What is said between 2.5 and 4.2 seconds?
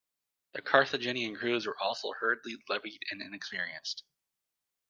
levied and inexperienced.